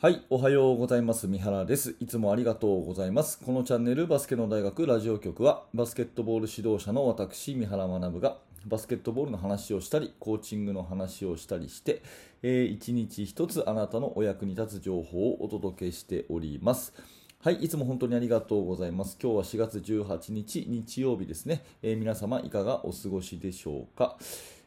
[0.00, 1.28] はい、おはようございます。
[1.28, 1.96] 三原です。
[1.98, 3.38] いつもありがとうございます。
[3.42, 8.36] このチャンネルバスケの大学ラジオ局は、バスケットボール指導者の私、三原学が、
[8.66, 12.02] バスケットボールの話をしたり、コーチングの話をしたりして、
[12.42, 16.92] えー一日一つあなたのお役に立つ情報をお届けしております。
[17.40, 19.16] はい、いつも本当にありがとうございます。
[19.22, 21.64] 今日は4月18日、日曜日ですね。
[21.82, 24.18] えー皆様いかがお過ごしでしょうか？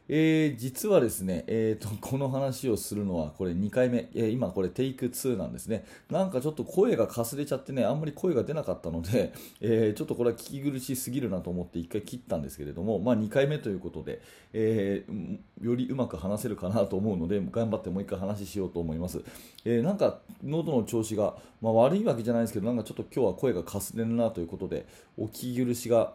[0.08, 5.84] えー実はですね、えーと、この話をするのはこれ2回目、えー今これテイク2なんですね。
[6.10, 19.22] なんかちょっと声がかすれちゃってね、あんまり声が出なかったので、えーちょっとこれは聞き苦しすぎるなと思って1回切ったんですけれども、まあ2回目ということで、えーよりうまく話せるかなと思うので、頑張ってもう1回話しようと思います。
[19.64, 26.14] えなんか喉の調子が、まあ、悪いわけじゃないですけど、なんかちょっと今日は声がかすれるなということで、お聞き苦しが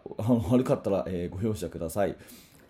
[0.49, 2.15] 悪かったら、えご容赦ください。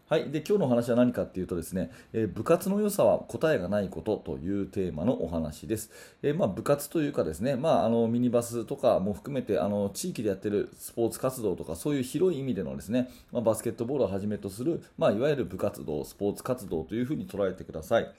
[0.09, 5.91] はい、で今日のお話は何かっていうとですね、えー部活の良さは答えがないことというテーマのお話です。
[6.21, 18.11] えーまあ、部活というかですね、まあ、あのミニバスとかも含めてあの地域でやってるスポーツ活動とかそういう広い意味でのですね、まあ、バスケットボールをはじめとする、まあ、いわゆる部活動、スポーツ活動というふうに捉えてください。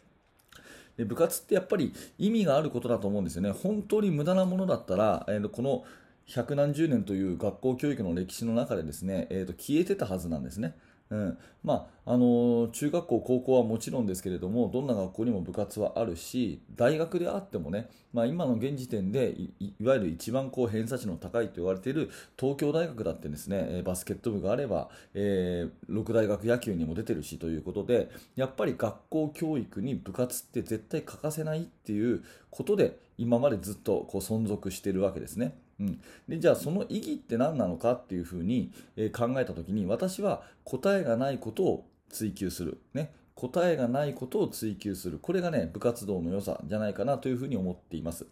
[0.97, 3.51] で部活ってやっぱり意味があることだと思うんですよね。
[3.51, 5.85] 本当に無駄なものだったら、えーこの
[6.27, 10.75] 百何十年という学校教育の歴史の中でですね、えーと消えてたはずなんですね。
[11.11, 35.57] うんまああのー中学校、高校はもちろんですけれども、どんな学校にも部活はあるし、大学であってもね、まあ、今の現時点でい、わゆる一番こう偏差値の高いと言われている東京大学だってですね、えーバスケット部があれば、えー六大学野球にも出てるしということで、やっぱり学校教育に部活って絶対欠かせないっていうことで、今までずっとこう存続しているわけですね。
[35.81, 45.19] うん、でじゃあその意義って何なのかっていうふうに、えー考えた時に私は答えがないことを追求する、ね、答えがないことを追求する。
[45.19, 48.27] これがね部活動の良さじゃないかなというふうに思っています。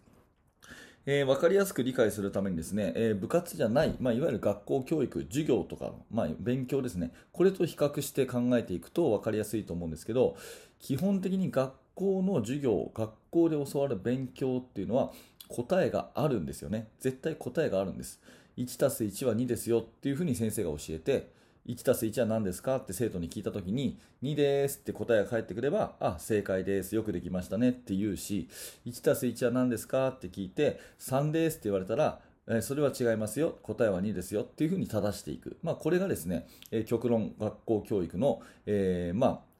[1.05, 10.36] えー分かりやすく理解するためにですね、えー部活じゃない、まあ、いわゆる学校教育、授業とか、まあ、勉強ですね、これと比較して考えていくと分かりやすいと思うんですけど、
[10.79, 15.13] 基本的に学校の授業、学校で教わる勉強っていうのは
[15.52, 16.89] 答えがあるんですよね。
[16.98, 18.20] 絶対答えがあるんです。
[18.57, 21.30] 1たす1は2ですよっていうふうに先生が教えて、
[21.67, 22.77] 1たす1は何ですか？
[22.77, 26.95] って生徒に聞いたときに、2ですって答えが返ってくれば、あ、正解です。
[26.95, 28.48] よくできましたねって言うし、
[28.85, 30.08] 1たす1は何ですか？
[30.08, 33.57] って聞いて、3ですって言われたら、えそれは違いますよ。
[33.62, 35.57] 答えは2ですよっていうふうに正していく。
[35.62, 39.52] まあ、これがですね、え極論学校教育の、えーまあ、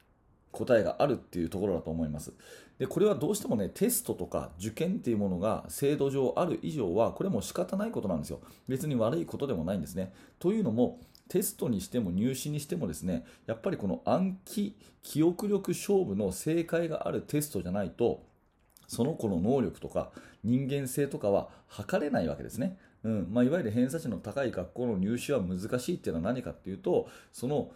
[0.53, 2.33] 答えがあるっていうところだと思います。
[2.79, 8.41] でこれはどうしてもねテストとか受験っていうものが制度上ある以上はこれも仕方ないことなんですよ。
[8.69, 10.13] 別に悪いことでもないんですね。
[10.39, 18.23] というのもテストにしても入試にしてもですねやっぱりこの暗記記憶力勝負の正解があるテストじゃないと
[18.87, 20.11] その子の能力とか
[20.45, 22.77] 人間性とかは測れないわけですね。
[23.05, 27.73] うんまあ、いわゆる偏差値の高い学校の入試は難しいっていうのは何かっていうとその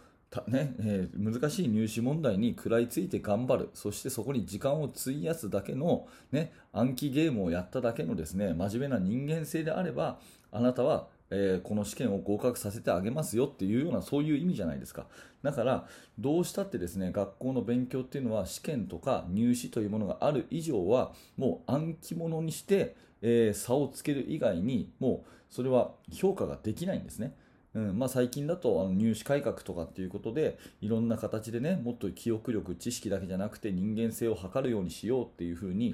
[0.47, 10.19] ねえー難しい入試問題に食らいついて頑張るそしてそこに時間を費やすだけの、ね、暗記ゲームをやっただけのですね真面目な人間性であれば
[10.51, 15.05] あなたは、えーこの試験を合格させてあげますよっていうようなそういう意味じゃないですか
[15.43, 15.87] だから
[16.19, 27.33] どうしたってですね学校の勉強っていうのは試験とか入試というものがある以上はもう暗記物にして、えー差をつける以外にもうそれは評価ができないんですね。
[27.77, 35.93] うんまあ、最近だとあの入試改革とかっていうことでいろんな形でねもっと記憶力知識だけじゃなくて人間性を測るようにしようっていうふうに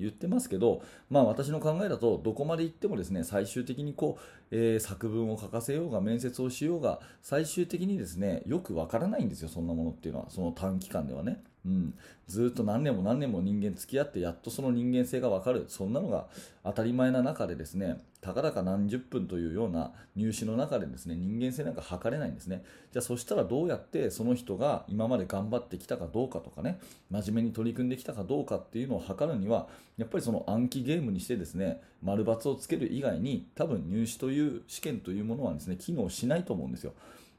[0.00, 0.80] 言ってますけど、
[1.10, 10.30] まあ、私の考えだとどこまで行ってもですね最終的にこう、えー作文を書かせようが面接をしようが最終的にですねよくわからないんですよそんなものっていうのは。
[10.30, 11.94] その短期間ではね、うん、
[12.26, 15.66] ずっと何年も何年も人間付き合ってやっとその人間性がわかる。
[15.68, 16.26] そんなのが
[16.64, 22.64] 当たり前な中でですねたかだか何十分というような入試の中でですね人間性なんか測れないんですね。
[22.92, 26.80] じゃあそしたらどうやってその人が今まで頑張ってきたかどうかとかね
[27.10, 36.94] 真面目に取り組んできたかどうかっていうのを測るにはやっぱりその暗記ゲームにしてですね丸×をつける以外に多分入試という試験というものはですね機能しないと思うんですよ。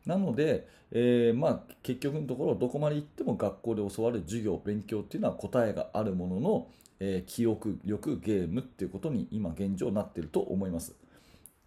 [0.06, 6.68] なので、えーまあ、結局のところどこまで行っても学校で教わる授業勉強っていうのは答えがあるものの、
[7.00, 10.94] えー記憶力ゲームっていうことに今現状なってると思います。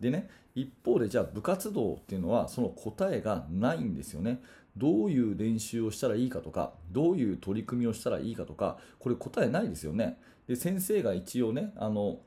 [0.00, 4.41] でね一方でじゃあ部活動っていうのはその答えがないんですよね。
[4.77, 10.19] どういう練習をしたらいいかとかどういう取り組みをしたらいいかとかこれ答えないですよね。
[10.47, 12.19] で先生が一応ねあの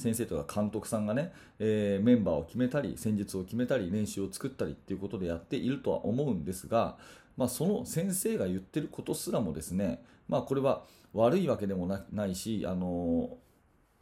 [0.00, 6.96] 先生とか監督さんがね、えーメンバーを決めたり戦術を決めたり練習を作ったりっていうことでやっているとは思うんですが、
[7.36, 13.36] まあ、その先生が言ってることすらもですね、まあ、これは悪いわけでもなないし、あの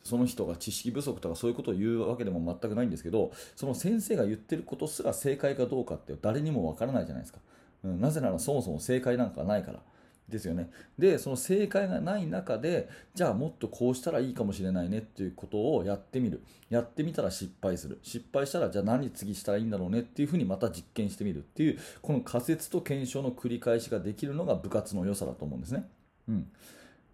[0.05, 7.41] その人が知識不足とかそういうことを言うわけでも全くないんですけどその先生が言ってることすら正解かどうかって誰にもわからないじゃないですか、
[7.85, 9.81] うん、なぜならそもそも正解なんかないから。
[10.29, 10.71] ですよね。
[10.99, 16.43] で、その正解がない中で、じゃあもっとこうしたらいいかもしれないねっていうことをやってみる。
[16.69, 17.99] やってみたら失敗する。
[18.03, 25.89] 失敗したら、じゃあ何次したらいいんだろうねっていうふうにまた実験してみるっていう、この仮説と検証の繰り返しができるのが部活の良さだと思うんですね。
[26.29, 26.51] うん。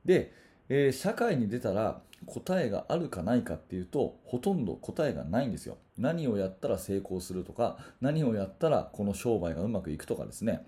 [0.05, 0.33] で、
[0.69, 10.65] えー、社会に出たら答えがあるかないかっていうとほとんど答えがないんですよ何をやったら成功するとか何をやったらこの商売がうまくいくとかですね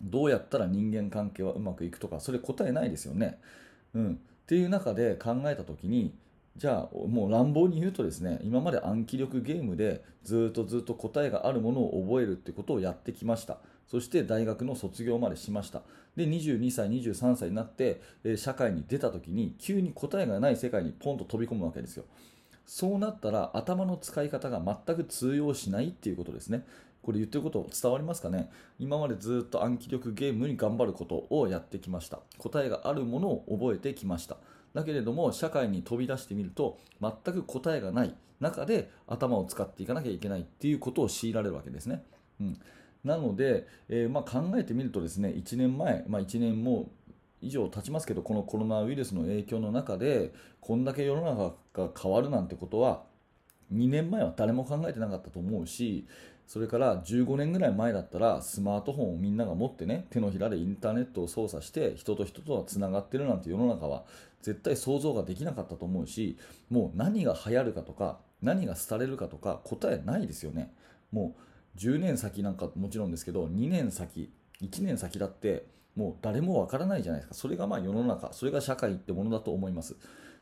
[0.00, 3.38] どうやったら人間関係はうまくいくとかそれ答えないですよね。
[3.94, 4.16] うん、っ
[4.46, 6.14] ていう中で考えた時に
[6.56, 13.58] じゃあもう乱暴に言うとですね今まで暗記力ゲームでずっとずっと答えがあるものを覚えるってことをやってきました。
[13.86, 15.82] そして大学の卒業までしました。
[16.14, 18.02] で22歳23歳になって、
[18.36, 22.04] 社会に出た時に急に答えがない世界にポンと飛び込むわけですよ。
[22.66, 26.66] そうなったら頭の使い方が全く通用しないっていうことですね。
[27.08, 28.50] これ言ってること伝わりますかね？
[28.78, 32.20] 今までずっと暗記力ゲームに頑張ることをやってきました。
[32.36, 34.36] 答えがあるものを覚えてきました。
[34.74, 42.04] だけれども社会に飛び出してみると全く答えがない中で頭を使っていかなきゃいけないっていうことを強いられるわけですね、
[42.40, 42.60] うん、
[43.02, 46.90] なので、えー、まあ、考えてみるとですね1年前、まあ、1年も
[47.40, 53.04] 以上経ちますけどこのコロナウイルスの影響の中でこんだけ世の中が変わるなんてことは
[53.72, 56.06] 2年前は誰も考えてなかったと思うし
[56.48, 64.04] それから15年ぐらい前だったらスマートフォンをみんなが持ってね手のひらでインターネットを操作して人と人とはつながってるなんて世の中は
[64.40, 66.38] 絶対想像ができなかったと思うし
[66.70, 70.72] もう何が流行るかとか何が廃れるかとか答えないですよね。
[71.12, 71.36] も
[71.76, 75.66] う10年先なんかもちろんですけど2年先1年先だって
[75.96, 77.34] もう誰もわからないじゃないですか。
[77.34, 79.96] それがまあ世の中それが社会ってものだと思います。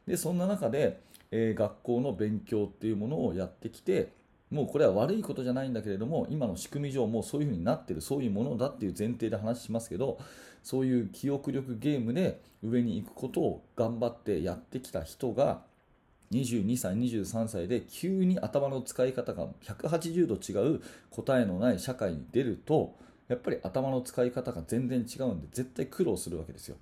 [0.07, 1.01] でそんな中で、
[1.33, 4.13] えー、学校の勉強っていうものをやってきて
[4.51, 10.19] もうこれは悪いことじゃないんだけれども今の仕組み上もうそういうふうになってるそういうものだっていう前提で話しますけど
[10.63, 15.63] そういう記憶力ゲームで上に行くことを頑張ってやってきた人が
[16.33, 22.97] 22歳23歳で急に頭の使い方が180度違う答えのない社会に出ると
[23.29, 26.77] やっぱり頭の使い方が全然違うんで絶対苦労するわけですよ。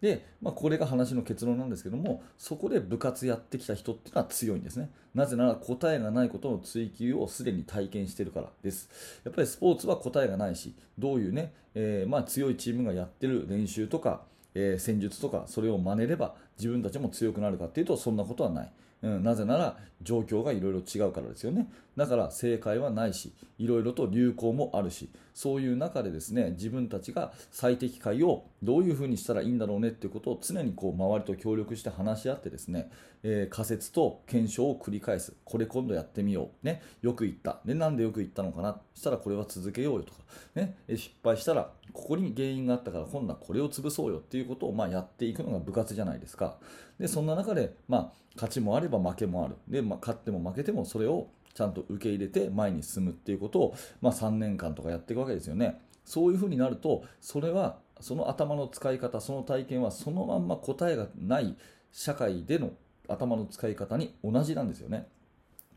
[0.00, 4.90] で、まあ、これが話の結論なんですけどもそこで部活やってきた人っていうのは強いんですね。
[5.14, 8.88] なぜなら答えがないことの追求をすでに体験してるからです。
[9.24, 14.22] やっぱりスポーツは答えがないしどういうね、えー、まあ、強いチームがやってる練習とか、
[14.54, 18.72] えー、戦術とかそれを真似れば自分たちも強くなるかっていうとそんなことはない。
[19.02, 21.68] うん、なぜなら状況がいろいろ違うからですよね。
[21.96, 32.90] だから正解はないしいろいろと流行もあるしそういう中でですね自分たちが最適解をどういうふうにしたらいいんだろうねっていうことを常にこう周りと協力して話し合ってですね、
[33.22, 35.34] えー、仮説と検証を繰り返す。
[35.44, 37.60] これ今度やってみよう、ね、よく言った。
[37.64, 38.80] でなんでよく言ったのかな。
[38.94, 40.20] したらこれは続けようよとか、
[40.54, 46.49] ね、失敗したらここに原因があったから今度はこれを潰そうよっていうことをまあやっていくのが部活じゃないですか。
[46.98, 49.56] でそんな中で、まあ、勝ちもあれば負けもある。
[49.68, 55.80] で、まあ、勝っても負けてもそれをちゃんと受け入れて前に進むっていうことを、まあ、3年間とかやっていくわけですよね。
[56.04, 61.56] そういうふうになるとそれはその頭の使い方その体験はそのまんま答えがない
[61.92, 62.72] 社会での
[63.08, 65.06] 頭の使い方に同じなんですよね。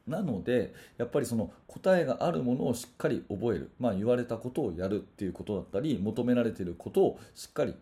[0.07, 7.73] なのでやっぱりその答えがあるものをしっかり覚える、まあ、言われたことをやるっていうことだったり求められていることをしっかり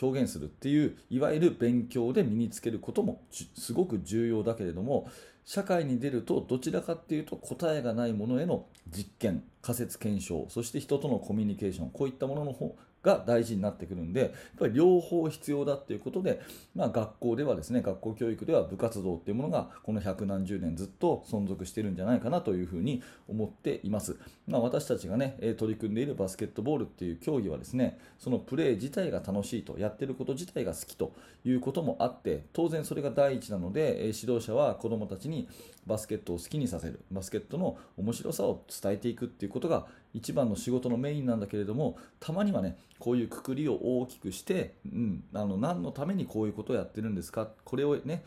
[0.00, 3.22] 表現するっていういわゆる勉強で身につけることも
[3.56, 5.10] すごく重要だけれども
[5.44, 16.40] 社会に出るとどちらかっていうと答えがないものへの実験仮説検証そして人とのコミュニケーションこういったものの方が大事になってくるんで、やっぱり両方必要だっていうことで、
[16.74, 24.16] まあ、学校ではですね、学校教育では部活動っていうものがこの百何十年ずっと存続してるんじゃないかなというふうに思っています。
[24.48, 31.12] まあ、私たちがね、取り組んでいるバスケットボールっていう競技はですね、そのプレー自体が楽しいと、やってること自体が好きと
[31.44, 35.46] いうこともあって、当然それが第一なので、指導者は子どもたちに
[35.86, 47.48] バスケットを好きにさせる、バスケットの面白さを伝えていくっていうことが一番の仕事のメインなんだけれどもたまにはねこういうくくりを大きくして、うん、あの何のためにこういうことをやってるんですか？
[47.64, 48.24] これをね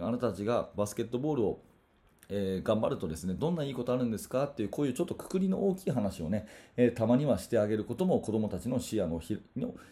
[0.00, 1.60] あなたたちがバスケットボールを
[2.28, 9.20] えー、頑張るとですねどんないいことあるんですかっていうこういうちょっとくくりの大きい話をね、えー、たまにはしてあげることも子どもたちの視野の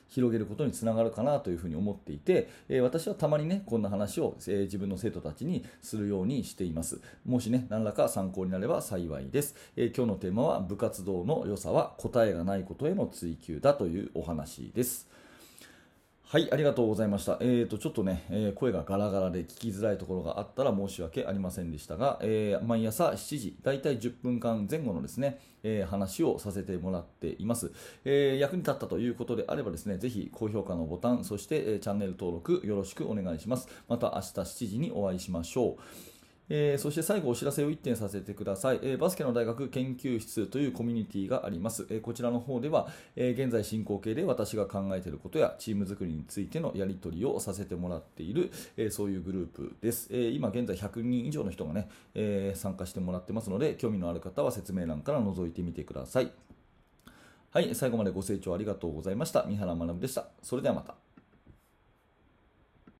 [0.09, 7.01] 広げることにつながるかなというふうに思っていて、えー、私はたまにねこんな話を、え自分の生徒たちにするようにしています。
[7.25, 15.09] もしね何らか参考になれば幸いです、え今日のテーマは部活動の良さは答えがないことへの追求だというお話です。
[16.35, 17.39] はい、ありがとうございました。
[17.41, 27.71] えーと、ちょっとね、えー声がガラガラで聞きづらいところがあったら申し訳ありませんでしたが、えー毎朝7時、だいたい10分間前後のですね、え話をさせてもらっています、
[28.05, 33.69] え役に立ったということであればですね、ぜひ高評価のボタン、そして、えチャンネル登録よろしくお願いします。
[33.87, 36.14] また明日7時にお会いしましょう。
[36.49, 56.31] えーそして最後お知らせを1点させてください、えーバスケの大学研究室というコミュニティがあります、えーこちらの方では、え現在進行形で私が考えていることやチーム作りについてのやり取りをさせてもらっている、えそういうグループです、え今現在100人以上の人がね、え参加してもらってますので興味のある方は説明欄から覗いてみてください。
[57.51, 59.45] はい最後までご清聴ありがとうございました。
[59.45, 60.27] 三原学でした。
[60.43, 61.04] それではまた。